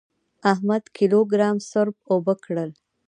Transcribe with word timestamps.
احمد 0.51 0.83
کيلو 0.97 1.19
ګرام 1.31 1.57
سروپ 1.69 1.97
اوبه 2.11 2.33
کړل. 2.43 2.69